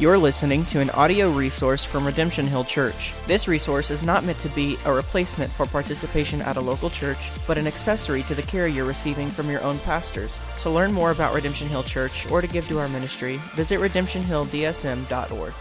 [0.00, 3.12] You're listening to an audio resource from Redemption Hill Church.
[3.26, 7.18] This resource is not meant to be a replacement for participation at a local church,
[7.46, 10.40] but an accessory to the care you're receiving from your own pastors.
[10.60, 15.52] To learn more about Redemption Hill Church or to give to our ministry, visit redemptionhilldsm.org.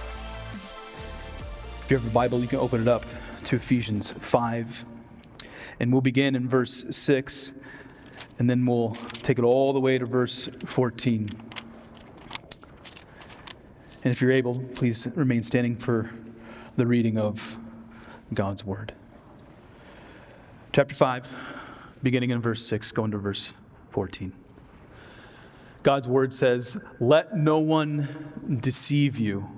[1.82, 3.06] If you have a Bible, you can open it up
[3.44, 4.86] to Ephesians 5.
[5.82, 7.52] And we'll begin in verse 6,
[8.40, 11.49] and then we'll take it all the way to verse 14.
[14.04, 16.10] And if you're able, please remain standing for
[16.78, 17.58] the reading of
[18.34, 18.94] God's Word.
[20.72, 21.28] Chapter 5,
[22.02, 23.54] beginning in verse 6, going to verse
[23.90, 24.32] 14.
[25.84, 29.50] God's Word says, Let no one deceive you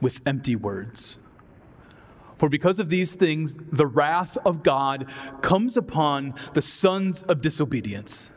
[0.00, 1.18] with empty words.
[2.38, 5.08] For because of these things, the wrath of God
[5.40, 8.30] comes upon the sons of disobedience.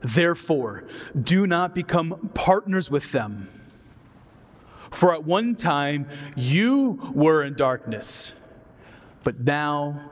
[0.00, 0.84] Therefore,
[1.20, 3.48] do not become partners with them.
[4.90, 8.32] For at one time you were in darkness,
[9.24, 10.10] but now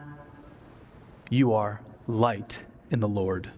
[1.30, 3.50] you are light in the Lord.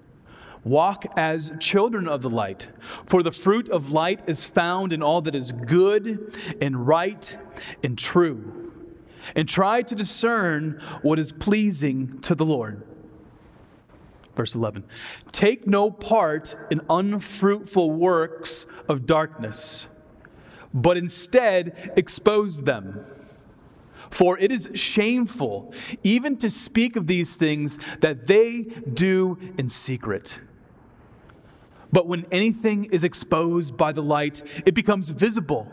[0.65, 2.69] Walk as children of the light,
[3.07, 7.37] for the fruit of light is found in all that is good and right
[7.83, 8.73] and true.
[9.35, 12.83] And try to discern what is pleasing to the Lord.
[14.35, 14.85] Verse 11
[15.33, 19.87] Take no part in unfruitful works of darkness
[20.73, 23.05] but instead expose them.
[24.11, 30.41] For it is shameful even to speak of these things that they do in secret.
[31.93, 35.69] But when anything is exposed by the light, it becomes visible.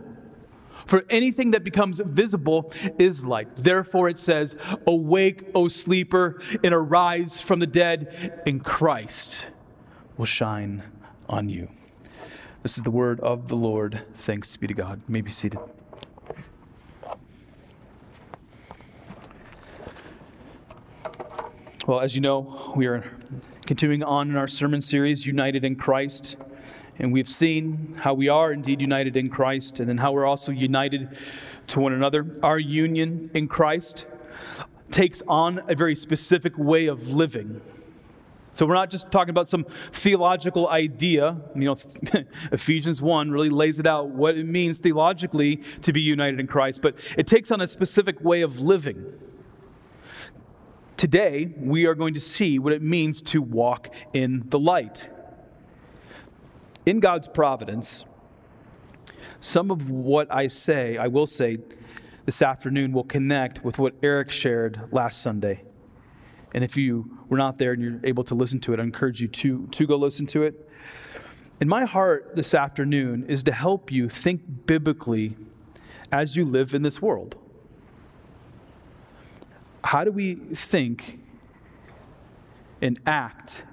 [0.85, 3.57] For anything that becomes visible is light.
[3.57, 4.55] Therefore, it says,
[4.87, 9.47] Awake, O sleeper, and arise from the dead, and Christ
[10.15, 10.83] will shine
[11.27, 11.67] on you.
[12.63, 14.03] This is the word of the Lord.
[14.13, 15.01] Thanks be to God.
[15.07, 15.59] You may be seated.
[21.85, 23.05] Well, as you know, we are
[23.65, 26.35] continuing on in our sermon series, United in Christ.
[26.99, 30.51] And we've seen how we are indeed united in Christ, and then how we're also
[30.51, 31.15] united
[31.67, 32.25] to one another.
[32.41, 34.07] Our union in Christ
[34.89, 37.61] takes on a very specific way of living.
[38.57, 41.37] So we're not just talking about some theological idea.
[41.53, 41.77] You know,
[42.51, 46.81] Ephesians 1 really lays it out what it means theologically to be united in Christ,
[46.81, 49.13] but it takes on a specific way of living.
[50.97, 55.07] Today, we are going to see what it means to walk in the light.
[56.87, 58.05] In God's providence,
[59.39, 61.59] some of what I say, I will say
[62.25, 65.66] this afternoon, will connect with what Eric shared last Sunday.
[66.57, 69.21] And if you were not there and you're able to listen to it, I encourage
[69.21, 70.67] you to, to go listen to it.
[71.61, 75.35] And my heart this afternoon is to help you think biblically
[76.11, 77.35] as you live in this world.
[79.83, 81.19] How do we think
[82.81, 83.63] and act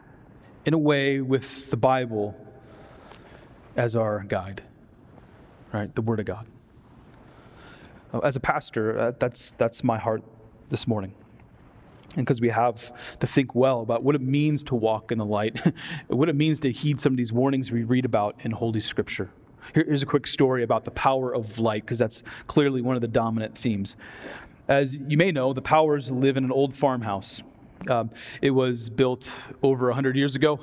[0.67, 2.37] in a way with the Bible
[3.79, 4.63] as our guide?
[5.73, 5.95] Right?
[5.95, 6.47] The Word of God.
[8.23, 10.23] As a pastor, uh, that's, that's my heart
[10.69, 11.15] this morning
[12.17, 15.25] and because we have to think well about what it means to walk in the
[15.25, 15.61] light,
[16.09, 19.31] what it means to heed some of these warnings we read about in Holy Scripture.
[19.73, 23.09] Here's a quick story about the power of light, because that's clearly one of the
[23.09, 23.97] dominant themes.
[24.69, 27.43] As you may know, the Powers live in an old farmhouse.
[27.89, 28.11] Um,
[28.41, 29.33] it was built
[29.63, 30.61] over 100 years ago.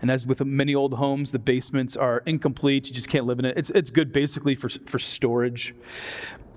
[0.00, 2.88] And as with many old homes, the basements are incomplete.
[2.88, 3.56] You just can't live in it.
[3.56, 5.74] It's, it's good basically for, for storage.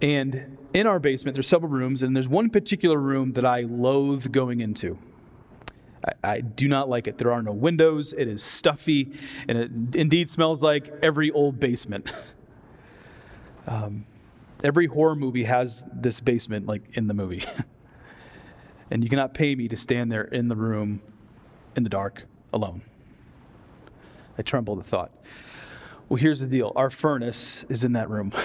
[0.02, 4.32] And in our basement, there's several rooms, and there's one particular room that I loathe
[4.32, 4.98] going into.
[6.06, 7.18] I, I, do not like it.
[7.18, 8.14] There are no windows.
[8.14, 9.14] It is stuffy,
[9.48, 12.12] and it indeed smells like every old basement.
[13.68, 14.06] um,
[14.64, 17.44] every horror movie has this basement, like in the movie.
[18.92, 21.02] and you cannot pay me to stand there in the room
[21.76, 22.82] in the dark alone.
[24.38, 25.12] I tremble at the thought.
[26.10, 28.32] Well, here's the deal our furnace is in that room.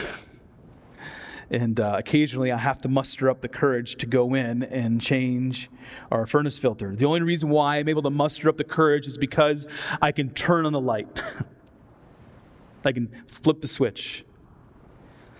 [1.51, 5.71] And uh, occasionally I have to muster up the courage to go in and change
[6.11, 6.95] our furnace filter.
[6.97, 9.67] The only reason why I'm able to muster up the courage is because
[10.03, 11.09] I can turn on the light,
[12.85, 14.25] I can flip the switch.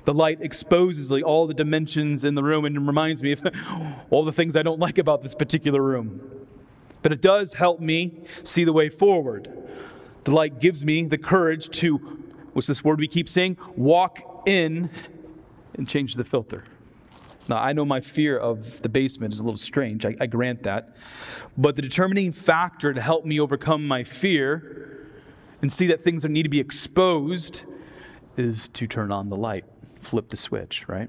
[0.05, 3.43] The light exposes like, all the dimensions in the room and reminds me of
[4.11, 6.47] all the things I don't like about this particular room.
[7.03, 9.53] But it does help me see the way forward.
[10.23, 11.99] The light gives me the courage to,
[12.53, 13.59] what's this word we keep saying?
[13.77, 14.91] Walk in
[15.77, 16.65] and change the filter.
[17.49, 20.65] Now, I know my fear of the basement is a little strange, I, I, grant
[20.65, 20.97] that.
[21.57, 25.07] But the determining factor to help me overcome my fear
[25.63, 27.63] and see that things that need to be exposed
[28.37, 29.65] is to turn on the light,
[30.01, 31.09] flip the switch, right?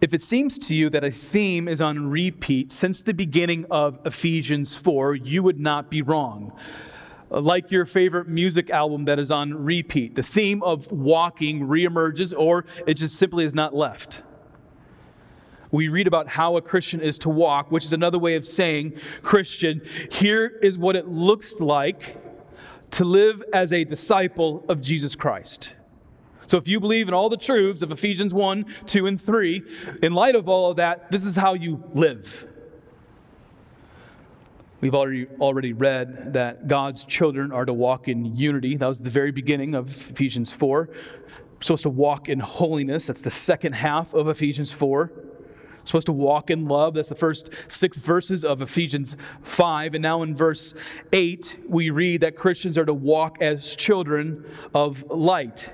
[0.00, 3.98] If it seems to you that a theme is on repeat since the beginning of
[4.04, 6.52] Ephesians 4, you would not be wrong.
[7.28, 12.64] Like your favorite music album that is on repeat, the theme of walking reemerges, or
[12.86, 14.22] it just simply is not left.
[15.72, 18.98] We read about how a Christian is to walk, which is another way of saying,
[19.22, 22.16] Christian, here is what it looks like
[22.92, 25.72] to live as a disciple of Jesus Christ.
[26.46, 29.62] So if you believe in all the truths of Ephesians 1, 2, and 3,
[30.02, 32.46] in light of all of that, this is how you live.
[34.80, 38.76] We've already, already read that God's children are to walk in unity.
[38.76, 40.88] That was the very beginning of Ephesians 4.
[40.90, 43.06] We're supposed to walk in holiness.
[43.06, 45.10] That's the second half of Ephesians 4.
[45.14, 46.94] We're supposed to walk in love.
[46.94, 49.94] That's the first six verses of Ephesians 5.
[49.94, 50.74] And now in verse
[51.12, 54.44] 8, we read that Christians are to walk as children
[54.74, 55.72] of light.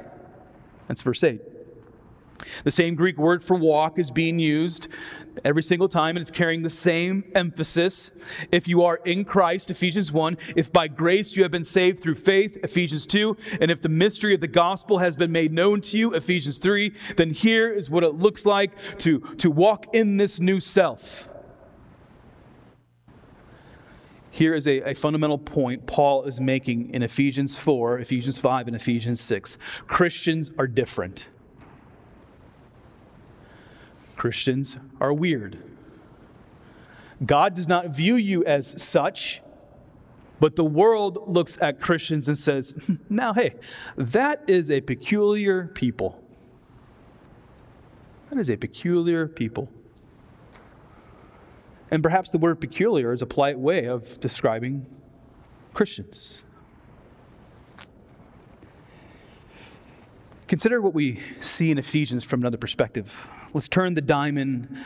[0.86, 1.40] That's verse 8.
[2.64, 4.88] The same Greek word for walk is being used
[5.44, 8.10] every single time, and it's carrying the same emphasis.
[8.50, 12.16] If you are in Christ, Ephesians 1, if by grace you have been saved through
[12.16, 15.96] faith, Ephesians 2, and if the mystery of the gospel has been made known to
[15.96, 20.40] you, Ephesians 3, then here is what it looks like to, to walk in this
[20.40, 21.28] new self.
[24.30, 28.74] Here is a, a, fundamental point Paul is making in Ephesians 4, Ephesians 5, and
[28.74, 29.58] Ephesians 6.
[29.86, 31.28] Christians are different.
[34.16, 35.58] Christians are weird.
[37.24, 39.42] God does not view you as such,
[40.40, 42.74] but the world looks at Christians and says,
[43.08, 43.54] now, hey,
[43.96, 46.20] that is a peculiar people.
[48.30, 49.68] That is a peculiar people.
[51.90, 54.86] And perhaps the word peculiar is a polite way of describing
[55.74, 56.42] Christians.
[60.48, 63.28] Consider what we see in Ephesians from another perspective.
[63.54, 64.76] Let's turn the diamond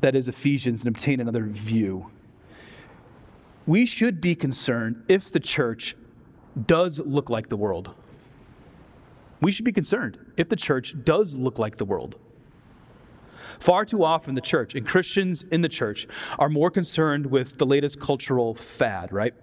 [0.00, 2.10] that is Ephesians and obtain another view.
[3.66, 5.96] We should be concerned if the church
[6.66, 7.90] does look like the world.
[9.40, 12.16] We should be concerned if the church does look like the world.
[13.58, 16.06] Far too often, the church and Christians in the church
[16.38, 19.34] are more concerned with the latest cultural fad, right?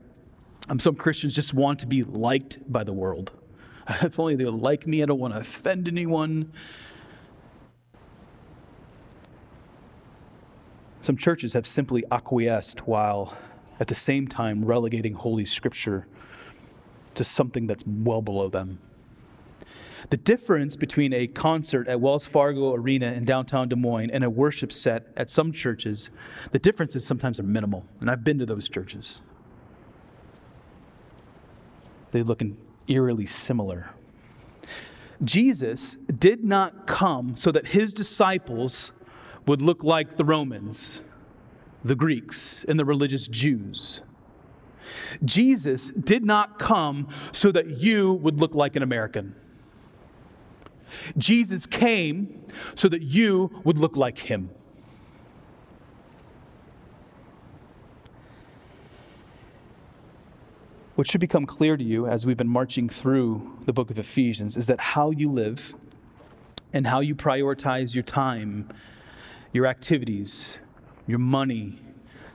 [0.70, 3.32] Um, some Christians just want to be liked by the world.
[4.02, 6.54] If only they would like me, I don't want to offend anyone.
[11.04, 13.36] Some churches have simply acquiesced while
[13.78, 16.08] at the same time relegating Holy Scripture
[17.16, 18.80] to something that's well below them.
[20.12, 24.30] The difference between a concert at Wells Fargo Arena in downtown Des Moines and a
[24.30, 26.10] worship set at some churches,
[26.52, 27.84] the differences sometimes are minimal.
[28.00, 29.22] And I've been to those churches.
[32.12, 32.42] They look
[32.88, 33.90] eerily similar.
[35.22, 38.94] Jesus did not come so that his disciples
[39.46, 41.04] would look like the Romans,
[41.84, 44.02] the Greeks, and the religious Jews.
[45.24, 49.36] Jesus did not come so that you would look like an American.
[51.18, 52.46] Jesus came
[52.76, 54.50] so that you would look like him.
[60.96, 64.56] What should become clear to you as we've been marching through the book of Ephesians
[64.56, 65.74] is that how you live
[66.72, 68.70] and how you prioritize your time,
[69.54, 70.58] your activities,
[71.08, 71.80] your money,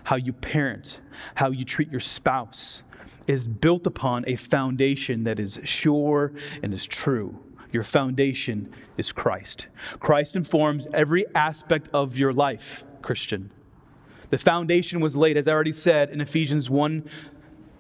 [0.05, 1.01] how you parent,
[1.35, 2.83] how you treat your spouse
[3.27, 6.33] is built upon a foundation that is sure
[6.63, 7.39] and is true.
[7.71, 9.67] Your foundation is Christ.
[10.01, 13.51] Christ informs every aspect of your life, Christian.
[14.31, 17.05] The foundation was laid, as I already said, in Ephesians 1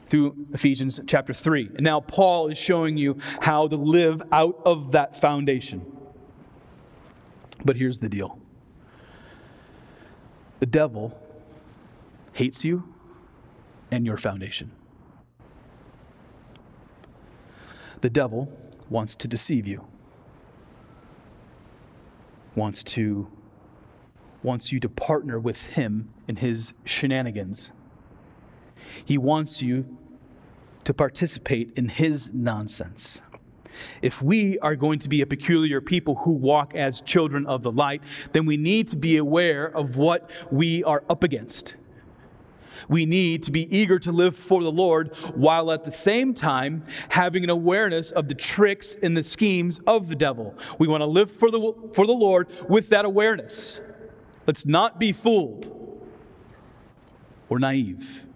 [0.08, 1.70] through Ephesians chapter 3.
[1.76, 5.90] And now Paul is showing you how to live out of that foundation.
[7.64, 8.38] But here's the deal
[10.60, 11.18] the devil
[12.32, 12.92] hates you
[13.90, 14.70] and your foundation.
[18.00, 18.52] The devil
[18.88, 19.84] wants to deceive you,
[22.54, 23.28] wants to
[24.42, 27.72] wants you to partner with him in his shenanigans.
[29.04, 29.98] He wants you
[30.84, 33.20] to participate in his nonsense.
[34.02, 37.72] If we are going to be a peculiar people who walk as children of the
[37.72, 41.74] light, then we need to be aware of what we are up against.
[42.88, 46.84] We need to be eager to live for the Lord while at the same time
[47.10, 50.54] having an awareness of the tricks and the schemes of the devil.
[50.78, 53.80] We want to live for the, for the Lord with that awareness.
[54.46, 55.74] Let's not be fooled
[57.48, 58.26] or naive.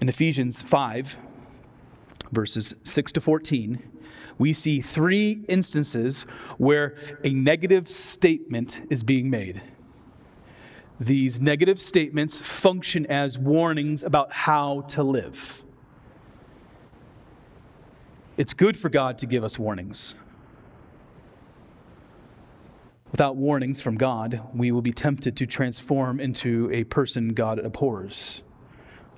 [0.00, 1.18] In Ephesians 5,
[2.32, 3.82] verses 6 to 14,
[4.38, 6.22] we see three instances
[6.56, 9.62] where a negative statement is being made.
[10.98, 15.64] These negative statements function as warnings about how to live.
[18.36, 20.14] It's good for God to give us warnings.
[23.10, 28.42] Without warnings from God, we will be tempted to transform into a person God abhors,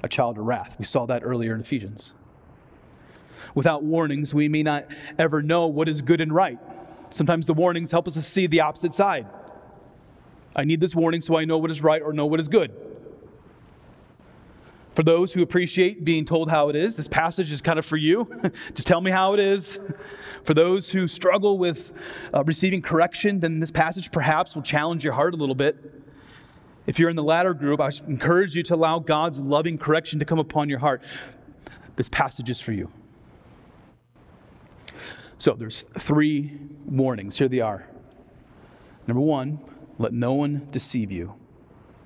[0.02, 0.76] a child of wrath.
[0.78, 2.14] We saw that earlier in Ephesians.
[3.54, 4.87] Without warnings, we may not
[5.18, 6.59] ever know what is good and right.
[7.11, 9.26] Sometimes the warnings help us to see the opposite side.
[10.54, 12.73] I need this warning so I know what is right or know what is good.
[14.94, 17.97] For those who appreciate being told how it is, this passage is kind of for
[17.97, 18.28] you.
[18.75, 19.80] Just tell me how it is.
[20.44, 21.94] For those who struggle with
[22.35, 25.78] uh, receiving correction, then this passage perhaps will challenge your heart a little bit.
[26.87, 30.25] If you're in the latter group, I encourage you to allow God's loving correction to
[30.25, 31.02] come upon your heart.
[31.97, 32.90] This passage is for you.
[35.42, 36.56] So there's three
[36.87, 37.37] warnings.
[37.37, 37.88] Here they are.
[39.08, 39.58] Number one,
[39.99, 41.34] let no one deceive you.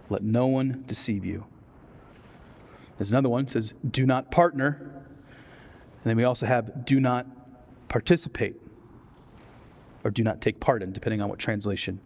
[0.08, 1.44] Let no one deceive you.
[2.96, 4.78] There's another one says, do not partner.
[4.80, 7.26] And then we also have, do not
[7.88, 8.56] participate
[10.02, 12.00] or do not take part in, depending on what translation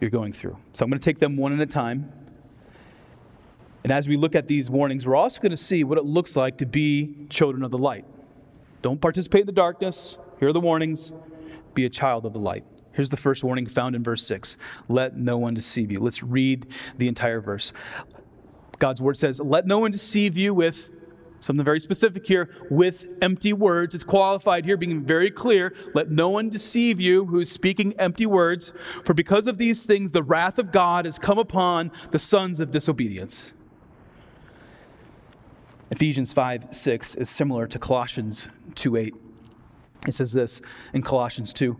[0.00, 0.56] you're going through.
[0.72, 2.10] So I'm going to take them one at a time.
[3.84, 6.36] And as we look at these warnings, we're also going to see what it looks
[6.36, 8.06] like to be children of the light.
[8.80, 10.16] Don't participate in the darkness.
[10.38, 11.12] Here are the warnings.
[11.74, 12.64] Be a child of the light.
[12.92, 14.56] Here's the first warning found in verse 6
[14.88, 16.00] Let no one deceive you.
[16.00, 16.66] Let's read
[16.96, 17.72] the entire verse.
[18.78, 20.90] God's word says, Let no one deceive you with
[21.40, 23.94] something very specific here, with empty words.
[23.94, 25.74] It's qualified here, being very clear.
[25.94, 28.72] Let no one deceive you who is speaking empty words,
[29.04, 32.70] for because of these things, the wrath of God has come upon the sons of
[32.70, 33.52] disobedience.
[35.90, 39.14] Ephesians 5 6 is similar to Colossians 2 8.
[40.08, 40.62] It says this
[40.94, 41.78] in Colossians 2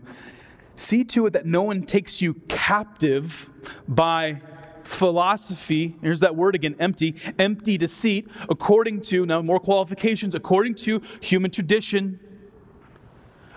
[0.75, 3.49] See to it that no one takes you captive
[3.87, 4.41] by
[4.83, 11.01] philosophy, here's that word again, empty, empty deceit, according to, now more qualifications, according to
[11.21, 12.19] human tradition,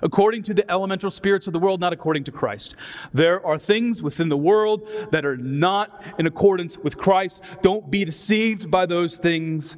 [0.03, 2.75] according to the elemental spirits of the world, not according to Christ.
[3.15, 7.43] There are things within the world that are not in accordance with Christ.
[7.61, 9.77] Don't be deceived by those things,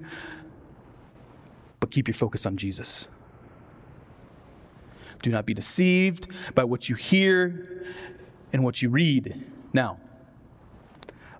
[1.78, 3.06] but keep your focus on Jesus.
[5.24, 7.82] Do not be deceived by what you hear
[8.52, 9.42] and what you read.
[9.72, 9.98] Now,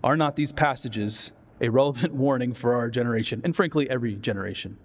[0.03, 4.79] are not these passages a relevant warning for our generation, and frankly, every generation?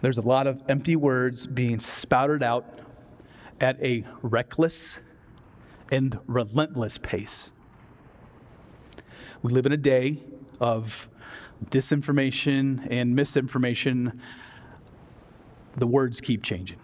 [0.00, 2.64] There's a lot of empty words being spouted out
[3.60, 5.00] at a reckless
[5.92, 7.52] and relentless pace.
[9.42, 10.22] We live in a day
[10.58, 11.10] of
[11.66, 14.22] disinformation and misinformation.
[15.78, 16.78] The words keep changing.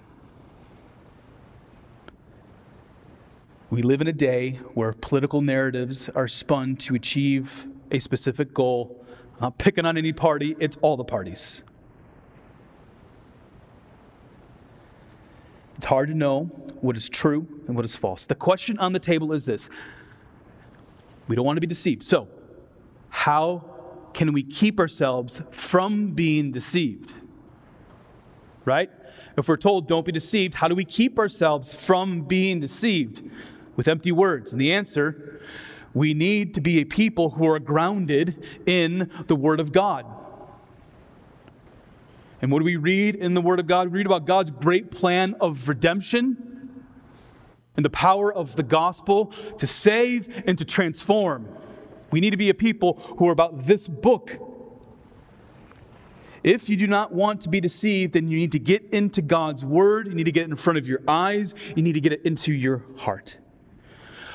[3.68, 9.04] We live in a day where political narratives are spun to achieve a specific goal.
[9.34, 11.62] I'm not picking on any party, it's all the parties.
[15.74, 16.44] It's hard to know
[16.80, 18.26] what is true and what is false.
[18.26, 19.68] The question on the table is this
[21.26, 22.04] we don't want to be deceived.
[22.04, 22.28] So,
[23.08, 23.64] how
[24.12, 27.14] can we keep ourselves from being deceived?
[28.64, 28.90] Right?
[29.36, 33.22] If we're told don't be deceived, how do we keep ourselves from being deceived?
[33.76, 34.52] with empty words?
[34.52, 35.40] And the answer
[35.92, 40.04] we need to be a people who are grounded in the Word of God.
[42.42, 43.88] And what do we read in the Word of God?
[43.88, 46.82] We read about God's great plan of redemption
[47.76, 49.26] and the power of the gospel
[49.58, 51.48] to save and to transform.
[52.10, 54.40] We need to be a people who are about this book.
[56.44, 59.64] If you do not want to be deceived, then you need to get into God's
[59.64, 60.06] Word.
[60.06, 61.54] You need to get it in front of your eyes.
[61.74, 63.38] You need to get it into your heart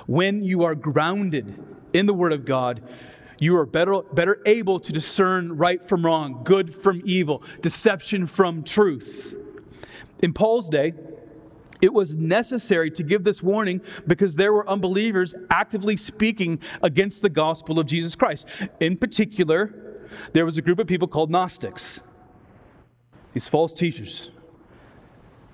[0.09, 1.53] when you are grounded
[1.93, 2.81] in the Word of God,
[3.37, 8.63] you are better, better able to discern right from wrong, good from evil, deception from
[8.63, 9.35] truth.
[10.23, 10.93] In Paul's day,
[11.79, 17.29] it was necessary to give this warning because there were unbelievers actively speaking against the
[17.29, 18.47] gospel of Jesus Christ.
[18.79, 19.88] In particular,
[20.33, 21.99] there was a group of people called Gnostics,
[23.33, 24.29] these false teachers.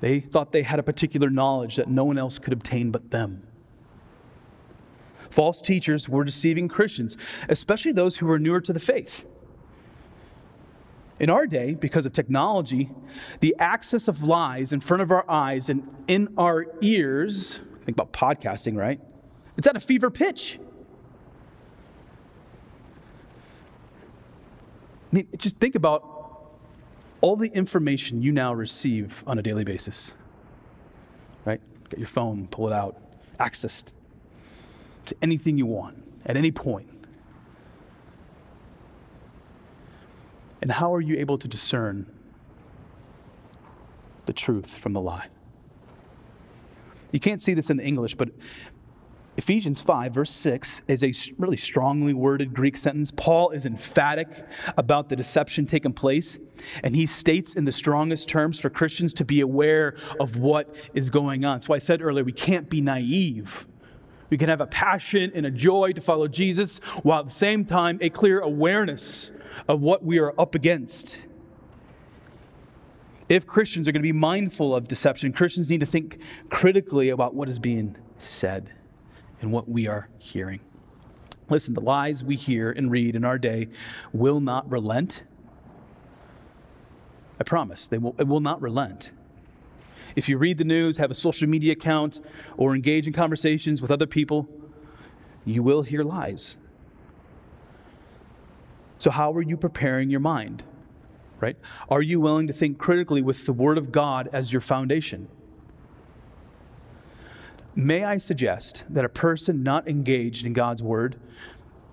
[0.01, 3.43] They thought they had a particular knowledge that no one else could obtain but them.
[5.29, 7.17] False teachers were deceiving Christians,
[7.49, 9.25] especially those who were newer to the faith.
[11.19, 12.91] In our day, because of technology,
[13.39, 18.11] the access of lies in front of our eyes and in our ears, think about
[18.11, 18.99] podcasting, right?
[19.57, 20.59] It's at a fever pitch.
[25.11, 26.15] I mean, just think about
[27.21, 30.13] all the information you now receive on a daily basis.
[31.45, 31.61] Right?
[31.89, 32.97] Get your phone, pull it out,
[33.39, 33.83] access
[35.05, 36.89] to anything you want at any point.
[40.61, 42.07] And how are you able to discern
[44.25, 45.27] the truth from the lie?
[47.11, 48.29] You can't see this in the English, but
[49.37, 53.11] Ephesians 5, verse 6, is a really strongly worded Greek sentence.
[53.11, 54.45] Paul is emphatic
[54.77, 56.39] about the deception taking place,
[56.83, 61.09] and he states in the strongest terms for Christians to be aware of what is
[61.09, 61.59] going on.
[61.59, 63.67] So I said earlier, we can't be naive.
[64.29, 67.65] We can have a passion and a joy to follow Jesus, while at the same
[67.65, 69.31] time, a clear awareness
[69.67, 71.27] of what we are up against.
[73.27, 77.33] If Christians are going to be mindful of deception, Christians need to think critically about
[77.33, 78.71] what is being said
[79.41, 80.59] and what we are hearing.
[81.49, 83.67] Listen, the lies we hear and read in our day
[84.11, 85.23] will not relent.
[87.39, 89.11] I promise, they will, it will not relent.
[90.15, 92.19] If you read the news, have a social media account,
[92.57, 94.47] or engage in conversations with other people,
[95.43, 96.55] you will hear lies.
[98.97, 100.63] So, how are you preparing your mind?
[101.41, 101.57] Right?
[101.89, 105.27] Are you willing to think critically with the Word of God as your foundation?
[107.75, 111.19] May I suggest that a person not engaged in God's word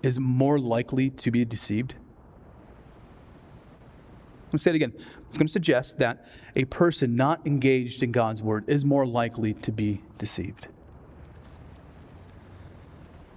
[0.01, 1.95] is more likely to be deceived?
[4.47, 4.93] Let me say it again.
[5.27, 6.25] It's going to suggest that
[6.55, 10.67] a person not engaged in God's word is more likely to be deceived.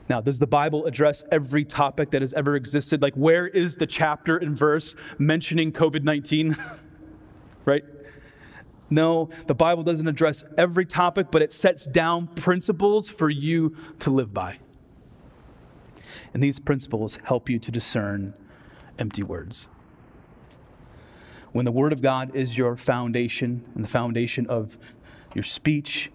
[0.08, 3.02] Now, does the Bible address every topic that has ever existed?
[3.02, 6.56] Like, where is the chapter and verse mentioning COVID 19?
[7.64, 7.82] right?
[8.88, 14.10] No, the Bible doesn't address every topic, but it sets down principles for you to
[14.10, 14.58] live by.
[16.32, 18.34] And these principles help you to discern
[18.98, 19.68] empty words.
[21.52, 24.76] When the Word of God is your foundation and the foundation of
[25.34, 26.12] your speech,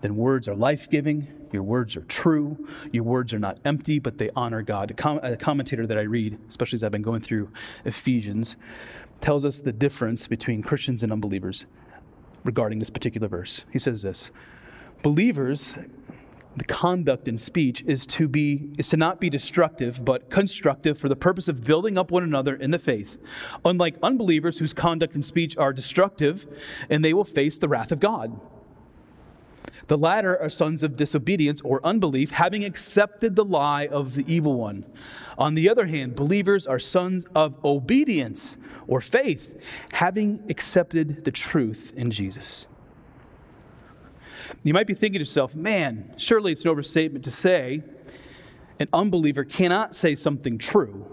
[0.00, 4.18] then words are life giving, your words are true, your words are not empty, but
[4.18, 4.90] they honor God.
[4.90, 7.50] A, com- a commentator that I read, especially as I've been going through
[7.84, 8.56] Ephesians,
[9.20, 11.66] tells us the difference between Christians and unbelievers
[12.44, 13.64] regarding this particular verse.
[13.72, 14.30] He says this
[15.02, 15.76] Believers,
[16.56, 21.08] the conduct in speech is to be is to not be destructive but constructive for
[21.08, 23.18] the purpose of building up one another in the faith
[23.64, 26.46] unlike unbelievers whose conduct and speech are destructive
[26.90, 28.38] and they will face the wrath of god
[29.90, 34.54] the latter are sons of disobedience or unbelief having accepted the lie of the evil
[34.54, 34.86] one
[35.36, 41.92] on the other hand believers are sons of obedience or faith, having accepted the truth
[41.96, 42.68] in Jesus.
[44.62, 47.82] You might be thinking to yourself, man, surely it's an overstatement to say
[48.78, 51.04] an unbeliever cannot say something true,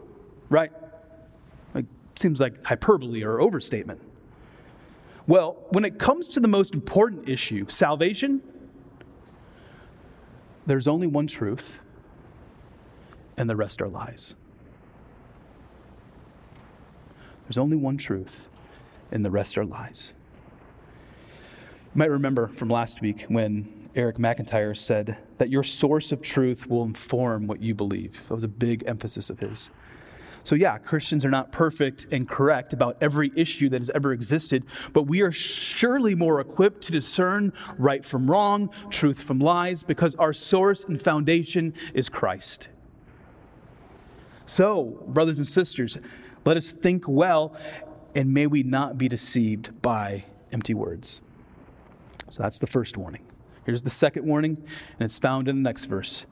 [0.50, 0.72] right?
[1.74, 1.86] Like,
[2.16, 4.02] seems like hyperbole or overstatement.
[5.26, 8.44] Well, when it comes to the most important issue, salvation,
[10.68, 11.80] there's only one truth,
[13.38, 14.36] and the rest are lies.
[17.44, 18.50] There's only one truth,
[19.10, 20.12] and the rest are lies.
[21.96, 26.68] You might remember from last week when Eric McIntyre said that your source of truth
[26.68, 28.28] will inform what you believe.
[28.28, 29.70] That was a big emphasis of his.
[30.48, 34.64] So, yeah, Christians are not perfect and correct about every issue that has ever existed,
[34.94, 40.16] but we are surely more equipped to discern right from wrong, truth from lies, because
[40.16, 42.70] our source and foundation is Christ.
[44.46, 45.98] So, brothers and sisters,
[46.46, 47.54] let us think well,
[48.16, 51.20] and may we not be deceived by empty words.
[52.30, 53.26] So that's the first warning.
[53.66, 54.56] Here's the second warning,
[54.98, 56.26] and it's found in the next verse.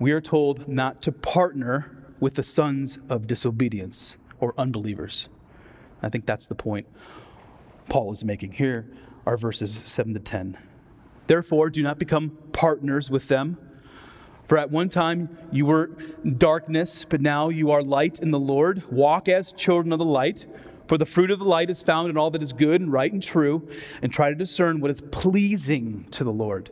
[0.00, 1.93] We are told not to partner
[2.24, 5.28] with the sons of disobedience or unbelievers.
[6.02, 6.86] I think that's the point
[7.90, 8.52] Paul is making.
[8.52, 8.90] Here
[9.26, 10.56] are verses 7 to 10.
[11.26, 13.58] Therefore, do not become partners with them.
[14.48, 15.90] For at one time you were
[16.38, 18.90] darkness, but now you are light in the Lord.
[18.90, 20.46] Walk as children of the light.
[20.88, 23.12] For the fruit of the light is found in all that is good and right
[23.12, 23.68] and true,
[24.00, 26.70] and try to discern what is pleasing to the Lord.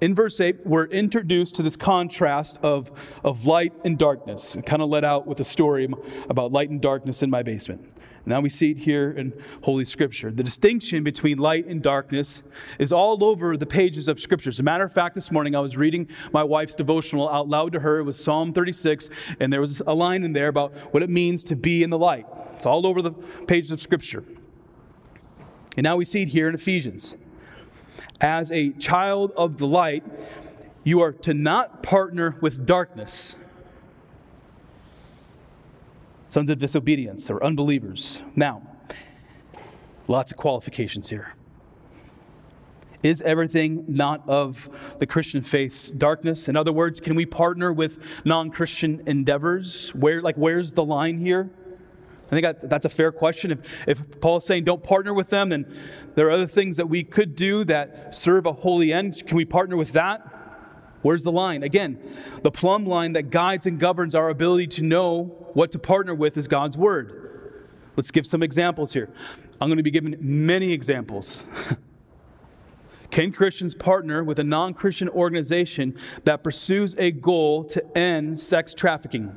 [0.00, 2.90] In verse 8, we're introduced to this contrast of,
[3.22, 4.56] of light and darkness.
[4.64, 5.88] Kind of let out with a story
[6.30, 7.86] about light and darkness in my basement.
[8.24, 10.30] Now we see it here in Holy Scripture.
[10.30, 12.42] The distinction between light and darkness
[12.78, 14.48] is all over the pages of Scripture.
[14.48, 17.72] As a matter of fact, this morning I was reading my wife's devotional out loud
[17.72, 17.98] to her.
[17.98, 21.44] It was Psalm 36, and there was a line in there about what it means
[21.44, 22.26] to be in the light.
[22.54, 23.12] It's all over the
[23.46, 24.24] pages of Scripture.
[25.76, 27.16] And now we see it here in Ephesians.
[28.20, 30.04] As a child of the light,
[30.84, 33.36] you are to not partner with darkness
[36.28, 38.22] sons of disobedience or unbelievers.
[38.36, 38.62] Now,
[40.10, 41.34] Lots of qualifications here.
[43.04, 46.48] Is everything not of the Christian faith darkness?
[46.48, 49.90] In other words, can we partner with non-Christian endeavors?
[49.90, 51.48] Where, like, where's the line here?
[52.30, 53.50] I think that, that's a fair question.
[53.50, 55.66] If, if is saying don't partner with them, then
[56.14, 59.26] there are other things that we could do that serve a holy end.
[59.26, 60.26] Can we partner with that?
[61.02, 61.62] Where's the line?
[61.62, 61.98] Again,
[62.42, 66.36] the plumb line that guides and governs our ability to know what to partner with
[66.36, 67.66] is God's word.
[67.96, 69.10] Let's give some examples here.
[69.60, 71.44] I'm going to be giving many examples.
[73.10, 78.72] Can Christians partner with a non Christian organization that pursues a goal to end sex
[78.72, 79.36] trafficking?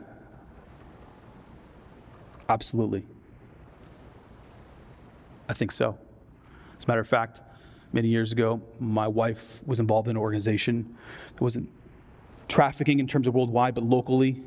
[2.49, 3.03] Absolutely.
[5.47, 5.97] I think so.
[6.77, 7.41] As a matter of fact,
[7.91, 10.95] many years ago, my wife was involved in an organization
[11.33, 11.69] that wasn't
[12.47, 14.43] trafficking in terms of worldwide, but locally,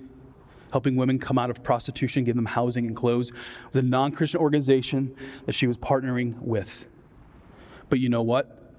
[0.72, 3.30] helping women come out of prostitution, give them housing and clothes.
[3.30, 3.34] It
[3.72, 5.14] was a non Christian organization
[5.46, 6.86] that she was partnering with.
[7.88, 8.74] But you know what?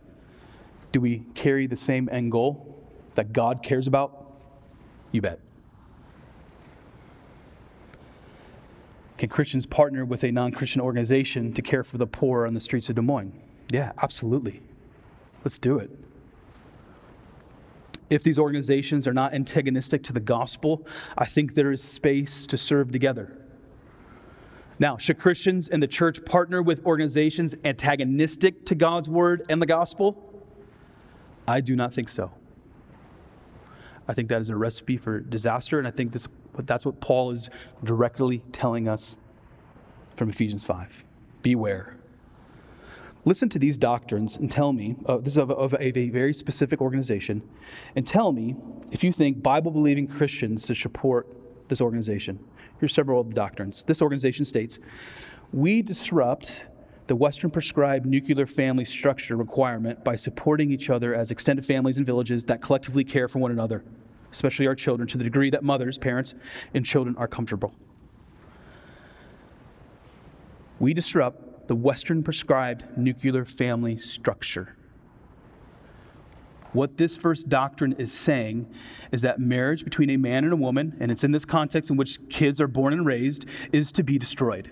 [0.91, 2.83] Do we carry the same end goal
[3.15, 4.33] that God cares about?
[5.11, 5.39] You bet.
[9.17, 12.59] Can Christians partner with a non Christian organization to care for the poor on the
[12.59, 13.33] streets of Des Moines?
[13.69, 14.61] Yeah, absolutely.
[15.43, 15.89] Let's do it.
[18.09, 20.85] If these organizations are not antagonistic to the gospel,
[21.17, 23.35] I think there is space to serve together.
[24.79, 29.65] Now, should Christians and the church partner with organizations antagonistic to God's word and the
[29.65, 30.23] gospel?
[31.47, 32.31] I do not think so.
[34.07, 36.27] I think that is a recipe for disaster, and I think this,
[36.65, 37.49] that's what Paul is
[37.83, 39.17] directly telling us
[40.15, 41.05] from Ephesians 5.
[41.43, 41.97] Beware.
[43.25, 46.33] Listen to these doctrines and tell me, uh, this is of, of a, a very
[46.33, 47.41] specific organization,
[47.95, 48.55] and tell me
[48.89, 51.27] if you think Bible believing Christians should support
[51.67, 52.39] this organization.
[52.79, 53.83] Here's several of the doctrines.
[53.83, 54.79] This organization states
[55.51, 56.65] We disrupt
[57.07, 62.05] the Western prescribed nuclear family structure requirement by supporting each other as extended families and
[62.05, 63.83] villages that collectively care for one another,
[64.37, 66.35] especially our children, to the degree that mothers, parents,
[66.73, 67.73] and children are comfortable.
[70.79, 74.75] We disrupt the Western prescribed nuclear family structure.
[76.71, 78.71] What this first doctrine is saying
[79.11, 81.97] is that marriage between a man and a woman, and it's in this context in
[81.97, 84.71] which kids are born and raised, is to be destroyed.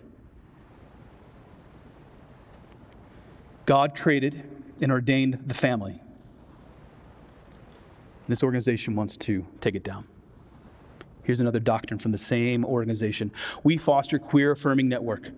[3.66, 4.44] God created
[4.80, 6.02] and ordained the family.
[8.28, 10.06] This organization wants to take it down.
[11.24, 13.32] Here's another doctrine from the same organization.
[13.64, 15.32] We foster queer affirming network.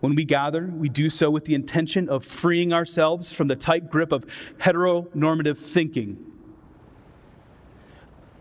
[0.00, 3.90] When we gather, we do so with the intention of freeing ourselves from the tight
[3.90, 4.26] grip of
[4.58, 6.24] heteronormative thinking.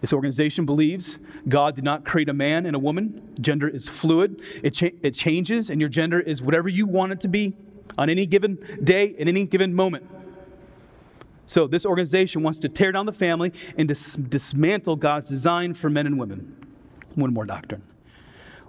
[0.01, 3.33] This organization believes God did not create a man and a woman.
[3.39, 7.21] Gender is fluid, it, cha- it changes, and your gender is whatever you want it
[7.21, 7.55] to be
[7.97, 10.05] on any given day, in any given moment.
[11.45, 15.89] So, this organization wants to tear down the family and dis- dismantle God's design for
[15.89, 16.55] men and women.
[17.15, 17.83] One more doctrine.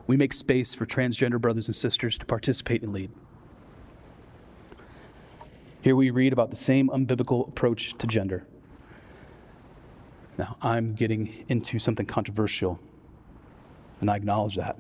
[0.07, 3.11] We make space for transgender brothers and sisters to participate and lead.
[5.83, 8.47] Here we read about the same unbiblical approach to gender.
[10.37, 12.81] Now, I'm getting into something controversial,
[14.01, 14.79] and I acknowledge that.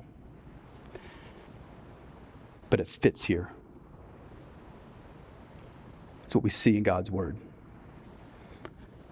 [2.70, 3.50] But it fits here.
[6.24, 7.38] It's what we see in God's Word.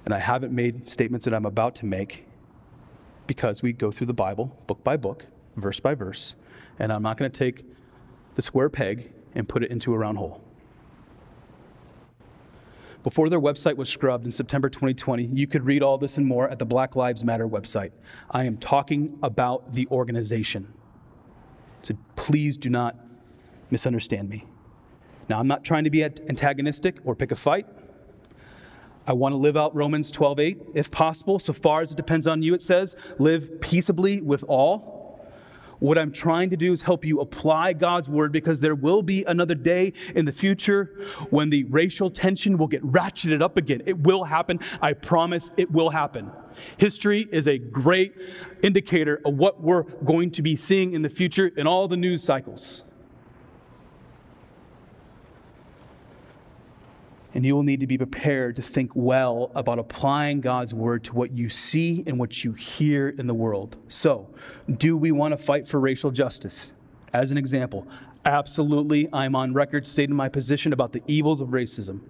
[0.04, 2.26] And I haven't made statements that I'm about to make
[3.26, 6.34] because we go through the Bible book by book, verse by verse,
[6.78, 7.64] and I'm not going to take
[8.34, 10.42] the square peg and put it into a round hole.
[13.02, 16.48] Before their website was scrubbed in September 2020, you could read all this and more
[16.48, 17.90] at the Black Lives Matter website.
[18.30, 20.72] I am talking about the organization.
[21.82, 22.96] So please do not
[23.70, 24.46] misunderstand me.
[25.28, 27.66] Now, I'm not trying to be antagonistic or pick a fight.
[29.06, 32.42] I want to live out Romans 12:8 if possible, so far as it depends on
[32.42, 34.92] you it says, live peaceably with all.
[35.80, 39.24] What I'm trying to do is help you apply God's word because there will be
[39.24, 40.94] another day in the future
[41.30, 43.82] when the racial tension will get ratcheted up again.
[43.84, 44.60] It will happen.
[44.80, 46.30] I promise it will happen.
[46.76, 48.14] History is a great
[48.62, 52.22] indicator of what we're going to be seeing in the future in all the news
[52.22, 52.84] cycles.
[57.34, 61.14] And you will need to be prepared to think well about applying God's word to
[61.14, 63.76] what you see and what you hear in the world.
[63.88, 64.28] So,
[64.70, 66.72] do we want to fight for racial justice?
[67.12, 67.86] As an example,
[68.24, 72.00] absolutely, I'm on record stating my position about the evils of racism.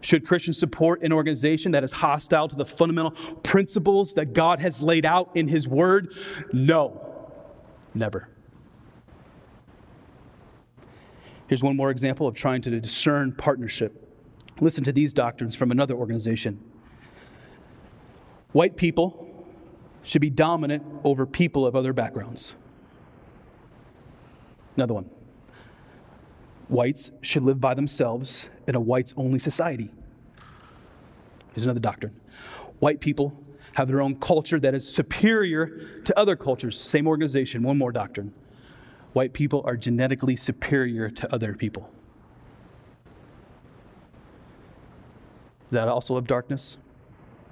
[0.00, 4.82] Should Christians support an organization that is hostile to the fundamental principles that God has
[4.82, 6.12] laid out in His Word?
[6.52, 7.32] No,
[7.94, 8.28] never.
[11.46, 14.00] Here's one more example of trying to discern partnership.
[14.64, 16.58] Listen to these doctrines from another organization.
[18.52, 19.46] White people
[20.02, 22.54] should be dominant over people of other backgrounds.
[24.74, 25.10] Another one.
[26.68, 29.90] Whites should live by themselves in a whites only society.
[31.52, 32.18] Here's another doctrine.
[32.78, 33.38] White people
[33.74, 36.80] have their own culture that is superior to other cultures.
[36.80, 38.32] Same organization, one more doctrine.
[39.12, 41.93] White people are genetically superior to other people.
[45.74, 46.76] Is that also of darkness?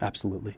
[0.00, 0.56] Absolutely.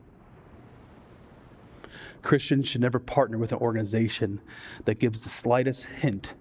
[2.21, 4.39] Christians should never partner with an organization
[4.83, 6.35] that gives the slightest hint,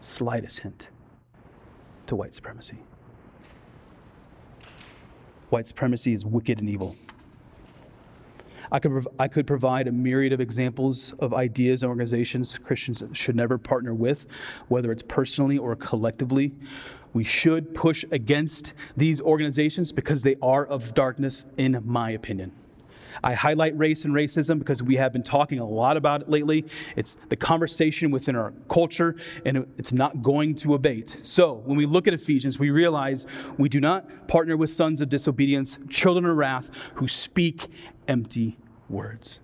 [0.00, 0.88] slightest hint
[2.08, 2.78] to white supremacy.
[5.50, 6.96] White supremacy is wicked and evil.
[8.72, 13.36] I could, I could provide a myriad of examples of ideas and organizations Christians should
[13.36, 14.26] never partner with,
[14.66, 16.52] whether it's personally or collectively.
[17.12, 22.52] We should push against these organizations because they are of darkness, in my opinion.
[23.22, 26.64] I highlight race and racism because we have been talking a lot about it lately.
[26.96, 31.16] It's the conversation within our culture, and it's not going to abate.
[31.22, 33.26] So, when we look at Ephesians, we realize
[33.58, 37.68] we do not partner with sons of disobedience, children of wrath, who speak
[38.08, 39.40] empty words.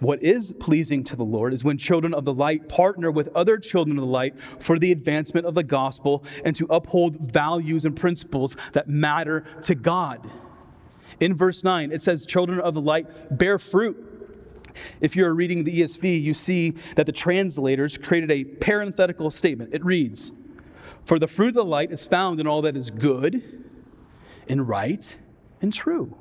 [0.00, 3.58] What is pleasing to the Lord is when children of the light partner with other
[3.58, 7.96] children of the light for the advancement of the gospel and to uphold values and
[7.96, 10.30] principles that matter to God.
[11.18, 14.04] In verse 9, it says, Children of the light bear fruit.
[15.00, 19.74] If you're reading the ESV, you see that the translators created a parenthetical statement.
[19.74, 20.30] It reads,
[21.04, 23.64] For the fruit of the light is found in all that is good
[24.48, 25.18] and right
[25.60, 26.16] and true.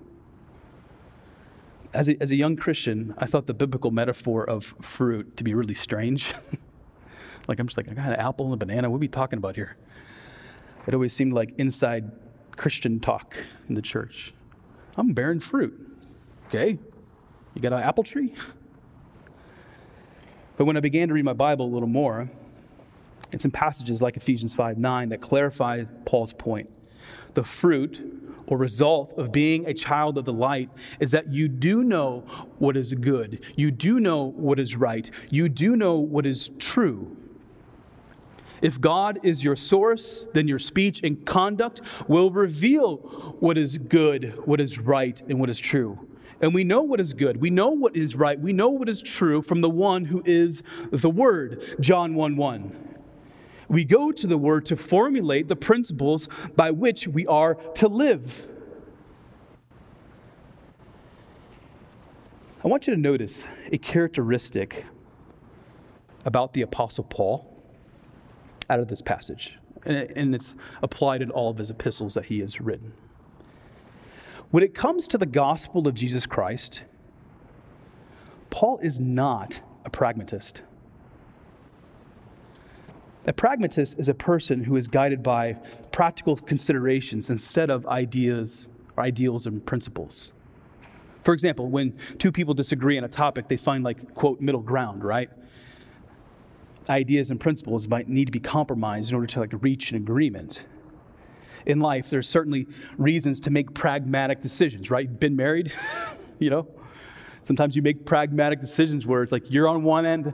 [1.94, 5.54] As a, as a young Christian, I thought the biblical metaphor of fruit to be
[5.54, 6.34] really strange.
[7.48, 8.90] like, I'm just like, I got an apple and a banana.
[8.90, 9.78] What are we talking about here?
[10.86, 12.12] It always seemed like inside
[12.56, 13.36] Christian talk
[13.68, 14.34] in the church.
[14.96, 15.84] I'm bearing fruit.
[16.48, 16.80] Okay,
[17.54, 18.34] you got an apple tree?
[20.58, 22.32] But when I began to read my Bible a little more,
[23.32, 26.70] it's in passages like Ephesians 5 9 that clarify Paul's point.
[27.36, 28.17] The fruit
[28.48, 32.22] or result of being a child of the light is that you do know
[32.58, 37.16] what is good, you do know what is right, you do know what is true.
[38.62, 42.98] If God is your source, then your speech and conduct will reveal
[43.40, 46.08] what is good, what is right, and what is true.
[46.42, 47.38] And we know what is good.
[47.38, 48.40] We know what is right.
[48.40, 52.87] We know what is true from the one who is the Word, John 1 1.
[53.70, 58.48] We go to the Word to formulate the principles by which we are to live.
[62.64, 64.86] I want you to notice a characteristic
[66.26, 67.62] about the Apostle Paul
[68.70, 69.58] out of this passage.
[69.86, 72.94] And it's applied in all of his epistles that he has written.
[74.52, 76.84] When it comes to the gospel of Jesus Christ,
[78.50, 80.62] Paul is not a pragmatist.
[83.28, 85.54] A pragmatist is a person who is guided by
[85.92, 90.32] practical considerations instead of ideas or ideals and principles.
[91.24, 95.04] For example, when two people disagree on a topic, they find like, quote, middle ground,
[95.04, 95.30] right?
[96.90, 100.66] ideas and principles might need to be compromised in order to like reach an agreement.
[101.66, 105.20] In life, there's certainly reasons to make pragmatic decisions, right?
[105.20, 105.72] Been married,
[106.40, 106.68] you know?
[107.44, 110.34] Sometimes you make pragmatic decisions where it's like you're on one end,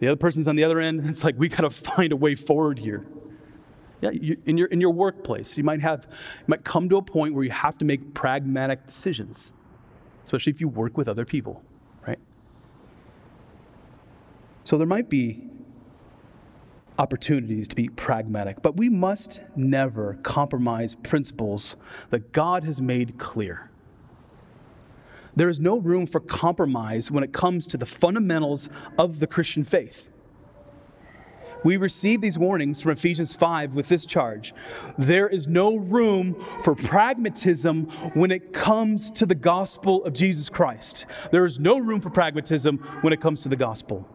[0.00, 1.04] the other person's on the other end.
[1.08, 3.06] It's like we got to find a way forward here.
[4.00, 7.02] Yeah, you, in your in your workplace, you might have you might come to a
[7.02, 9.52] point where you have to make pragmatic decisions,
[10.24, 11.62] especially if you work with other people,
[12.06, 12.18] right?
[14.64, 15.50] So there might be
[16.98, 21.76] opportunities to be pragmatic, but we must never compromise principles
[22.08, 23.69] that God has made clear.
[25.36, 29.64] There is no room for compromise when it comes to the fundamentals of the Christian
[29.64, 30.10] faith.
[31.62, 34.54] We receive these warnings from Ephesians 5 with this charge.
[34.96, 41.04] There is no room for pragmatism when it comes to the gospel of Jesus Christ.
[41.30, 44.08] There is no room for pragmatism when it comes to the gospel.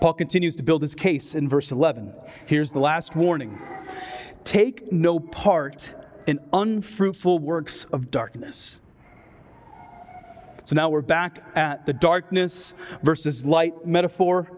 [0.00, 2.12] Paul continues to build his case in verse 11.
[2.46, 3.58] Here's the last warning
[4.44, 5.94] Take no part
[6.26, 8.78] in unfruitful works of darkness.
[10.64, 14.50] So now we're back at the darkness versus light metaphor.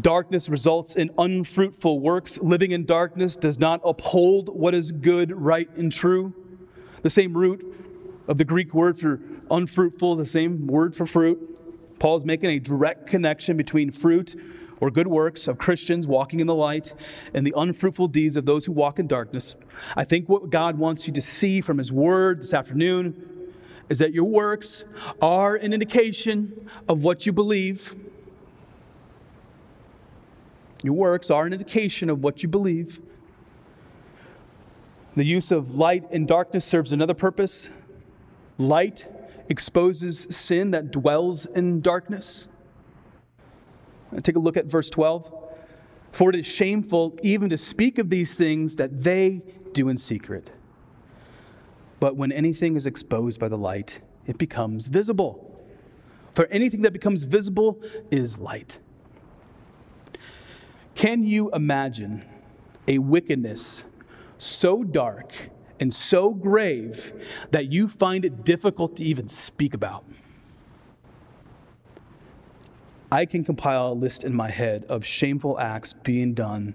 [0.00, 2.38] Darkness results in unfruitful works.
[2.40, 6.34] Living in darkness does not uphold what is good, right, and true.
[7.02, 7.64] The same root
[8.28, 11.98] of the Greek word for unfruitful, the same word for fruit.
[11.98, 14.34] Paul is making a direct connection between fruit
[14.80, 16.94] or good works of Christians walking in the light
[17.32, 19.56] and the unfruitful deeds of those who walk in darkness.
[19.96, 23.52] I think what God wants you to see from His Word this afternoon
[23.88, 24.84] is that your works
[25.20, 27.94] are an indication of what you believe.
[30.82, 33.00] Your works are an indication of what you believe.
[35.16, 37.68] The use of light and darkness serves another purpose.
[38.58, 39.08] Light
[39.48, 42.48] exposes sin that dwells in darkness.
[44.22, 45.32] Take a look at verse 12.
[46.12, 50.50] For it is shameful even to speak of these things that they do in secret.
[51.98, 55.50] But when anything is exposed by the light, it becomes visible.
[56.34, 58.78] For anything that becomes visible is light.
[60.94, 62.24] Can you imagine
[62.86, 63.84] a wickedness
[64.38, 65.32] so dark
[65.80, 67.12] and so grave
[67.50, 70.04] that you find it difficult to even speak about?
[73.10, 76.74] I can compile a list in my head of shameful acts being done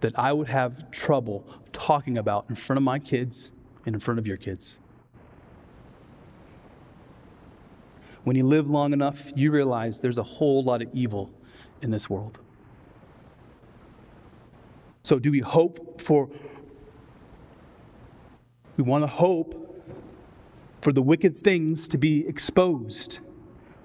[0.00, 3.52] that I would have trouble talking about in front of my kids
[3.86, 4.76] and in front of your kids.
[8.24, 11.30] When you live long enough, you realize there's a whole lot of evil
[11.80, 12.38] in this world.
[15.02, 16.28] So, do we hope for,
[18.76, 19.64] we want to hope
[20.82, 23.20] for the wicked things to be exposed?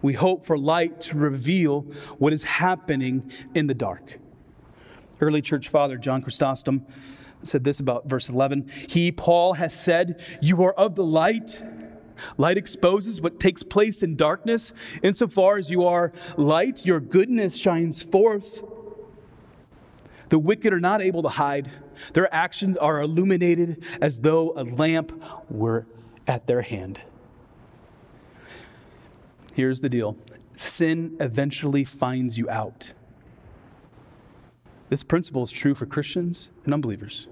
[0.04, 1.82] We hope for light to reveal
[2.20, 4.20] what is happening in the dark.
[5.20, 6.86] Early church father John Chrysostom
[7.42, 11.64] said this about verse 11 He, Paul, has said, You are of the light.
[12.38, 14.74] Light exposes what takes place in darkness.
[15.02, 18.62] Insofar as you are light, your goodness shines forth.
[20.30, 21.72] The wicked are not able to hide.
[22.12, 25.12] Their actions are illuminated as though a lamp
[25.50, 25.88] were
[26.28, 27.00] at their hand.
[29.54, 30.18] Here's the deal
[30.54, 32.94] sin eventually finds you out.
[34.90, 37.28] This principle is true for Christians and unbelievers.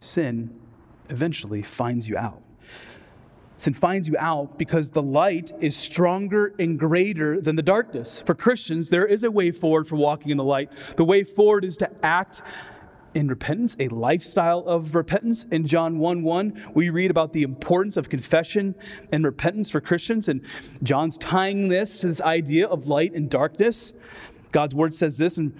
[0.00, 0.50] Sin
[1.08, 2.42] eventually finds you out.
[3.56, 8.20] Sin finds you out because the light is stronger and greater than the darkness.
[8.20, 10.72] For Christians, there is a way forward for walking in the light.
[10.96, 12.40] The way forward is to act
[13.14, 15.44] in repentance, a lifestyle of repentance.
[15.50, 18.74] In John 1 1, we read about the importance of confession
[19.12, 20.28] and repentance for Christians.
[20.28, 20.42] And
[20.82, 23.92] John's tying this to this idea of light and darkness.
[24.52, 25.54] God's word says this in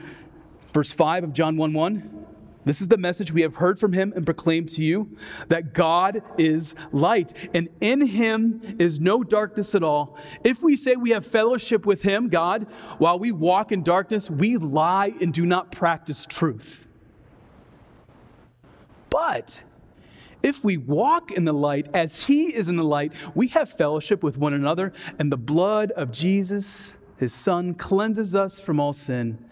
[0.72, 2.26] verse 5 of John 1 1.
[2.64, 5.16] This is the message we have heard from him and proclaimed to you
[5.48, 10.18] that God is light, and in him is no darkness at all.
[10.44, 12.64] If we say we have fellowship with him, God,
[12.98, 16.86] while we walk in darkness, we lie and do not practice truth.
[19.10, 19.62] But
[20.42, 24.22] if we walk in the light as he is in the light, we have fellowship
[24.22, 29.44] with one another, and the blood of Jesus, his son, cleanses us from all sin.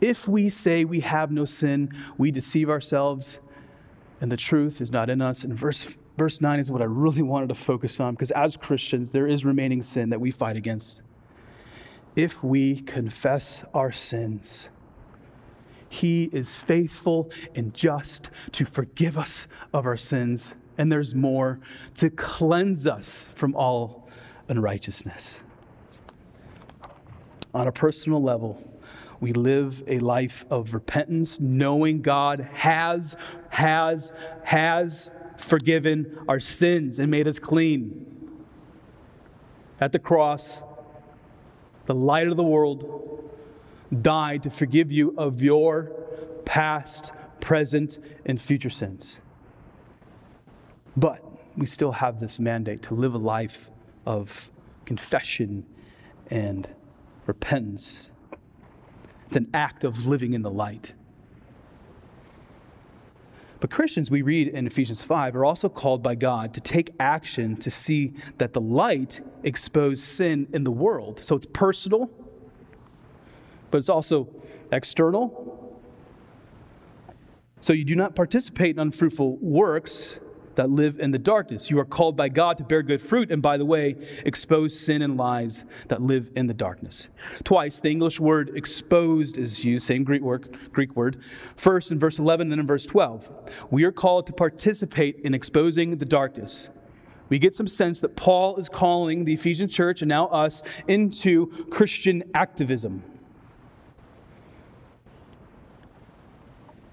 [0.00, 3.40] If we say we have no sin, we deceive ourselves
[4.20, 5.44] and the truth is not in us.
[5.44, 9.10] And verse, verse 9 is what I really wanted to focus on because as Christians,
[9.10, 11.02] there is remaining sin that we fight against.
[12.14, 14.70] If we confess our sins,
[15.96, 20.54] he is faithful and just to forgive us of our sins.
[20.78, 21.58] And there's more
[21.94, 24.08] to cleanse us from all
[24.48, 25.42] unrighteousness.
[27.54, 28.62] On a personal level,
[29.20, 33.16] we live a life of repentance, knowing God has,
[33.48, 34.12] has,
[34.44, 38.06] has forgiven our sins and made us clean.
[39.80, 40.62] At the cross,
[41.86, 43.25] the light of the world
[44.02, 45.92] died to forgive you of your
[46.44, 49.18] past, present, and future sins.
[50.96, 51.22] But
[51.56, 53.70] we still have this mandate to live a life
[54.04, 54.50] of
[54.84, 55.66] confession
[56.30, 56.68] and
[57.26, 58.10] repentance
[59.26, 60.94] it's an act of living in the light.
[63.58, 67.56] But Christians, we read in Ephesians 5, are also called by God to take action
[67.56, 71.24] to see that the light exposed sin in the world.
[71.24, 72.10] So it's personal,
[73.70, 74.28] but it's also
[74.72, 75.72] external.
[77.60, 80.20] So you do not participate in unfruitful works
[80.56, 81.70] that live in the darkness.
[81.70, 85.02] You are called by God to bear good fruit, and by the way, expose sin
[85.02, 87.08] and lies that live in the darkness.
[87.44, 91.22] Twice, the English word exposed is used, same Greek word, Greek word.
[91.54, 93.30] First in verse 11, then in verse 12.
[93.70, 96.68] We are called to participate in exposing the darkness.
[97.28, 101.48] We get some sense that Paul is calling the Ephesian church and now us into
[101.70, 103.02] Christian activism.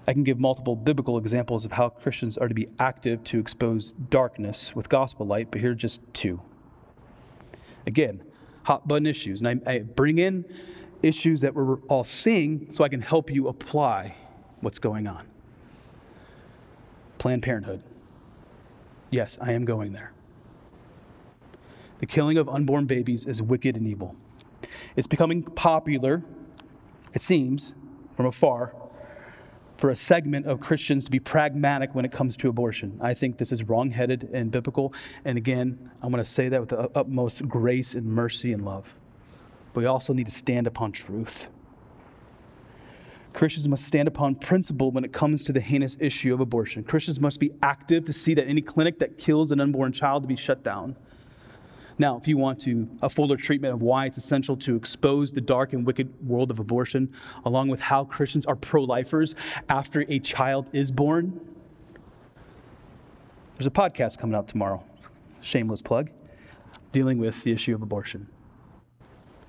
[0.06, 3.92] I can give multiple biblical examples of how Christians are to be active to expose
[3.92, 6.42] darkness with gospel light, but here are just two.
[7.86, 8.22] Again,
[8.64, 9.40] hot button issues.
[9.40, 10.44] And I, I bring in
[11.02, 14.14] issues that we're all seeing so I can help you apply
[14.60, 15.26] what's going on.
[17.18, 17.82] Planned Parenthood.
[19.10, 20.12] Yes, I am going there.
[21.98, 24.16] The killing of unborn babies is wicked and evil.
[24.96, 26.22] It's becoming popular,
[27.12, 27.74] it seems,
[28.16, 28.74] from afar,
[29.84, 32.98] for a segment of Christians to be pragmatic when it comes to abortion.
[33.02, 34.94] I think this is wrongheaded and biblical.
[35.26, 38.96] And again, I'm going to say that with the utmost grace and mercy and love.
[39.74, 41.48] But we also need to stand upon truth.
[43.34, 46.82] Christians must stand upon principle when it comes to the heinous issue of abortion.
[46.82, 50.26] Christians must be active to see that any clinic that kills an unborn child to
[50.26, 50.96] be shut down.
[51.96, 55.40] Now, if you want to a fuller treatment of why it's essential to expose the
[55.40, 57.12] dark and wicked world of abortion,
[57.44, 59.34] along with how Christians are pro-lifers
[59.68, 61.40] after a child is born,
[63.56, 64.82] there's a podcast coming out tomorrow.
[65.40, 66.10] Shameless plug,
[66.90, 68.28] dealing with the issue of abortion.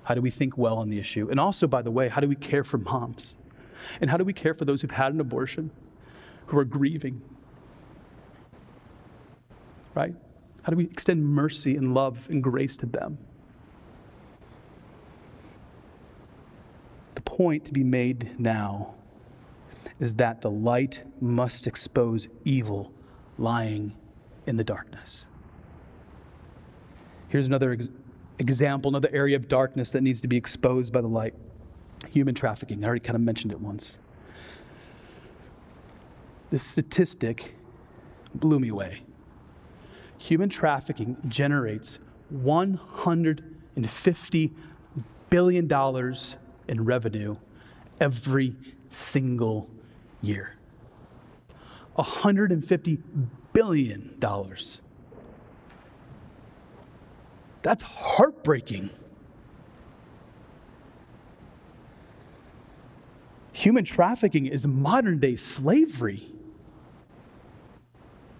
[0.04, 1.28] How do we think well on the issue?
[1.28, 3.34] And also, by the way, how do we care for moms?
[4.00, 5.72] And how do we care for those who've had an abortion,
[6.46, 7.22] who are grieving?
[9.94, 10.14] Right?
[10.66, 13.18] How do we extend mercy and love and grace to them?
[17.14, 18.96] The point to be made now
[20.00, 22.92] is that the light must expose evil
[23.38, 23.94] lying
[24.44, 25.24] in the darkness.
[27.28, 27.88] Here's another ex-
[28.40, 31.34] example, another area of darkness that needs to be exposed by the light
[32.10, 32.82] human trafficking.
[32.82, 33.98] I already kind of mentioned it once.
[36.50, 37.54] This statistic
[38.34, 39.02] blew me away
[40.26, 42.00] human trafficking generates
[42.34, 44.50] $150
[45.30, 45.70] billion
[46.66, 47.36] in revenue
[48.00, 48.56] every
[48.90, 49.70] single
[50.20, 50.56] year.
[51.96, 53.00] $150
[53.52, 54.18] billion.
[57.62, 58.90] That's heartbreaking.
[63.52, 66.35] Human trafficking is modern day slavery.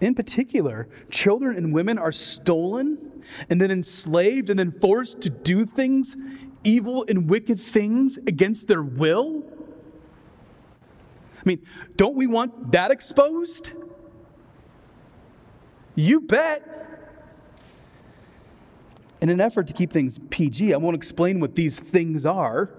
[0.00, 5.64] In particular, children and women are stolen and then enslaved and then forced to do
[5.64, 6.16] things,
[6.64, 9.44] evil and wicked things against their will.
[11.38, 11.62] I mean,
[11.96, 13.72] don't we want that exposed?
[15.94, 16.82] You bet.
[19.22, 22.70] In an effort to keep things PG, I won't explain what these things are.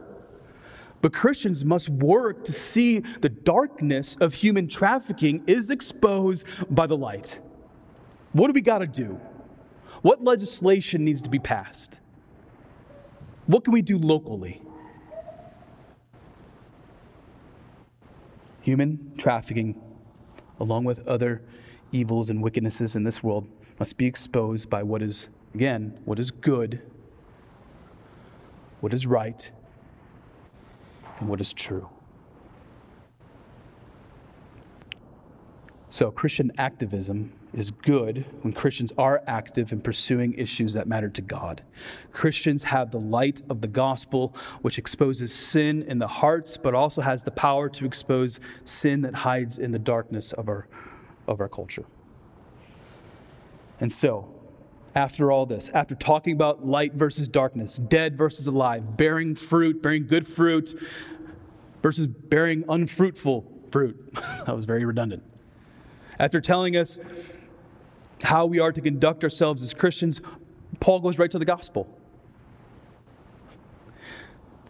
[1.07, 6.97] But Christians must work to see the darkness of human trafficking is exposed by the
[6.97, 7.39] light.
[8.33, 9.17] What do we got to do?
[10.01, 12.01] What legislation needs to be passed?
[13.45, 14.61] What can we do locally?
[18.59, 19.81] Human trafficking,
[20.59, 21.41] along with other
[21.93, 23.47] evils and wickednesses in this world,
[23.79, 26.81] must be exposed by what is, again, what is good,
[28.81, 29.49] what is right,
[31.19, 31.89] and what is true.
[35.89, 41.21] So, Christian activism is good when Christians are active in pursuing issues that matter to
[41.21, 41.63] God.
[42.11, 47.01] Christians have the light of the gospel, which exposes sin in the hearts, but also
[47.01, 50.67] has the power to expose sin that hides in the darkness of our,
[51.25, 51.85] of our culture.
[53.79, 54.36] And so,
[54.97, 60.01] after all this, after talking about light versus darkness, dead versus alive, bearing fruit, bearing
[60.01, 60.73] good fruit
[61.83, 64.11] versus bearing unfruitful fruit.
[64.47, 65.21] that was very redundant.
[66.17, 66.97] After telling us
[68.23, 70.19] how we are to conduct ourselves as Christians,
[70.79, 71.95] Paul goes right to the gospel.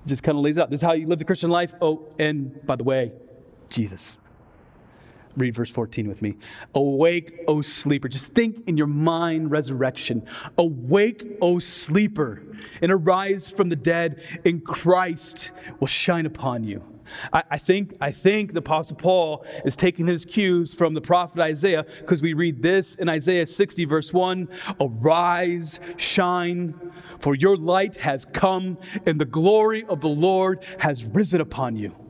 [0.06, 1.74] Just kind of lays it out this is how you live the Christian life.
[1.82, 3.14] Oh, and by the way,
[3.70, 4.18] Jesus.
[5.38, 6.36] Read verse 14 with me.
[6.74, 8.10] Awake, O sleeper.
[8.10, 10.26] Just think in your mind resurrection.
[10.58, 12.42] Awake, O sleeper,
[12.82, 16.84] and arise from the dead, and Christ will shine upon you.
[17.32, 21.40] I, I, think, I think the Apostle Paul is taking his cues from the prophet
[21.40, 24.50] Isaiah because we read this in Isaiah 60, verse 1
[24.82, 26.74] Arise, shine,
[27.20, 32.07] for your light has come, and the glory of the Lord has risen upon you.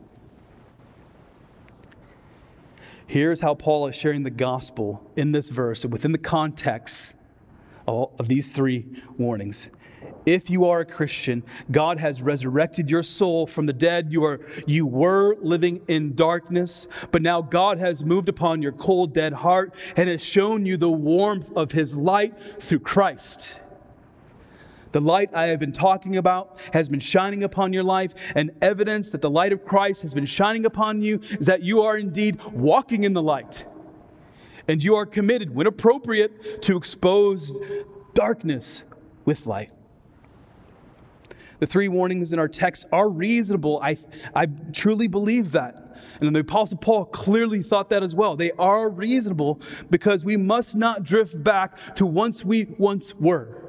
[3.08, 7.14] Here's how Paul is sharing the gospel in this verse within the context
[7.86, 8.84] of these three
[9.16, 9.70] warnings.
[10.26, 14.12] If you are a Christian, God has resurrected your soul from the dead.
[14.12, 19.14] You, are, you were living in darkness, but now God has moved upon your cold,
[19.14, 23.54] dead heart and has shown you the warmth of his light through Christ.
[24.92, 29.10] The light I have been talking about has been shining upon your life, and evidence
[29.10, 32.42] that the light of Christ has been shining upon you is that you are indeed
[32.52, 33.66] walking in the light.
[34.66, 37.52] And you are committed, when appropriate, to expose
[38.14, 38.84] darkness
[39.24, 39.72] with light.
[41.58, 43.80] The three warnings in our text are reasonable.
[43.82, 43.96] I,
[44.34, 45.84] I truly believe that.
[46.20, 48.36] And the Apostle Paul clearly thought that as well.
[48.36, 49.60] They are reasonable
[49.90, 53.67] because we must not drift back to once we once were.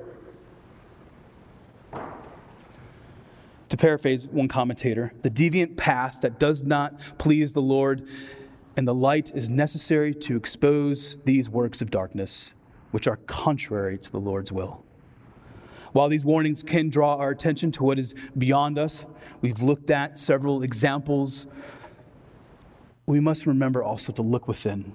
[3.70, 8.08] To paraphrase one commentator, the deviant path that does not please the Lord
[8.76, 12.52] and the light is necessary to expose these works of darkness,
[12.92, 14.84] which are contrary to the Lord's will.
[15.92, 19.06] While these warnings can draw our attention to what is beyond us,
[19.42, 21.46] we've looked at several examples.
[23.06, 24.94] We must remember also to look within.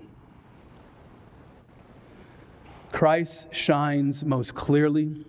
[2.91, 5.27] Christ shines most clearly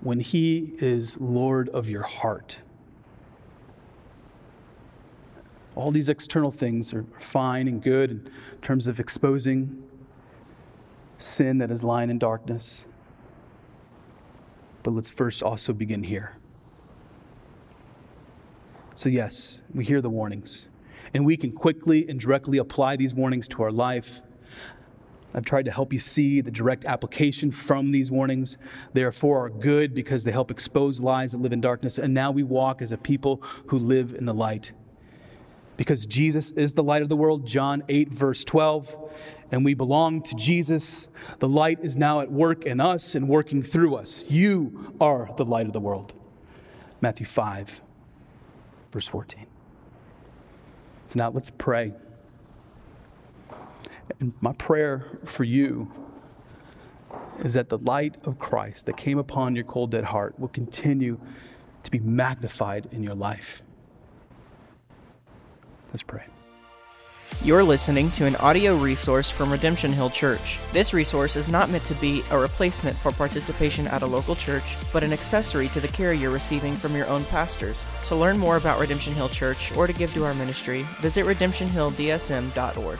[0.00, 2.58] when He is Lord of your heart.
[5.74, 8.30] All these external things are fine and good in
[8.62, 9.82] terms of exposing
[11.18, 12.84] sin that is lying in darkness.
[14.82, 16.38] But let's first also begin here.
[18.94, 20.66] So, yes, we hear the warnings,
[21.12, 24.22] and we can quickly and directly apply these warnings to our life.
[25.34, 28.56] I've tried to help you see the direct application from these warnings.
[28.92, 31.98] They are for our good because they help expose lies that live in darkness.
[31.98, 34.72] And now we walk as a people who live in the light.
[35.76, 38.96] Because Jesus is the light of the world, John 8, verse 12,
[39.52, 41.08] and we belong to Jesus.
[41.38, 44.24] The light is now at work in us and working through us.
[44.30, 46.14] You are the light of the world.
[47.02, 47.82] Matthew 5,
[48.90, 49.46] verse 14.
[51.08, 51.92] So now let's pray.
[54.20, 55.90] And my prayer for you
[57.40, 61.18] is that the light of Christ that came upon your cold, dead heart will continue
[61.82, 63.62] to be magnified in your life.
[65.88, 66.26] Let's pray.
[67.42, 70.58] You're listening to an audio resource from Redemption Hill Church.
[70.72, 74.76] This resource is not meant to be a replacement for participation at a local church,
[74.92, 77.84] but an accessory to the care you're receiving from your own pastors.
[78.04, 82.98] To learn more about Redemption Hill Church or to give to our ministry, visit redemptionhilldsm.org.